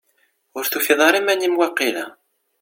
Ur 0.57 0.65
tufiḍ 0.67 0.99
ara 1.07 1.19
iman-im, 1.19 1.55
waqila? 1.59 2.05